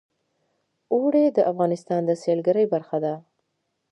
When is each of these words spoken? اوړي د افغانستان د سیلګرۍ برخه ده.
اوړي 0.93 1.25
د 1.31 1.39
افغانستان 1.51 2.01
د 2.05 2.11
سیلګرۍ 2.21 2.65
برخه 2.73 2.97
ده. 3.03 3.13